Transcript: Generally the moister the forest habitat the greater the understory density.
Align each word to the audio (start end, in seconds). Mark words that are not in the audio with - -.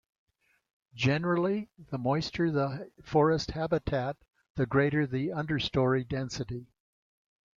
Generally 0.95 1.69
the 1.77 1.99
moister 1.99 2.49
the 2.49 2.89
forest 3.03 3.51
habitat 3.51 4.17
the 4.55 4.65
greater 4.65 5.05
the 5.05 5.27
understory 5.27 6.07
density. 6.07 6.65